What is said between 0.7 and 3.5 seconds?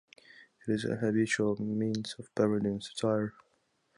is a habitual means of parody and satire.